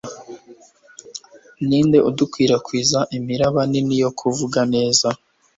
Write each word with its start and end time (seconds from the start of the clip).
ninde 1.67 1.97
udukwirakwiza 2.09 2.99
imiraba 3.17 3.59
nini 3.71 3.95
yo 4.03 4.09
kuvuga 4.19 4.59
neza 4.73 5.07